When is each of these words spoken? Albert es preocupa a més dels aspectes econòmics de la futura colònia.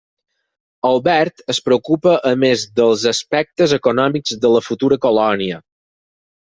Albert 0.91 1.43
es 1.55 1.59
preocupa 1.67 2.15
a 2.31 2.33
més 2.45 2.65
dels 2.81 3.07
aspectes 3.15 3.77
econòmics 3.81 4.43
de 4.47 4.57
la 4.57 4.67
futura 4.71 5.03
colònia. 5.09 5.67